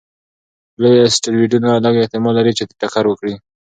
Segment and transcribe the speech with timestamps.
[0.81, 3.35] لوی اسټروېډونه لږ احتمال لري چې ټکر وکړي.